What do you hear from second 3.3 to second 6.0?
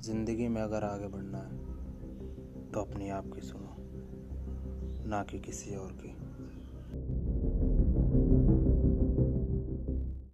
सुनो, ना कि किसी और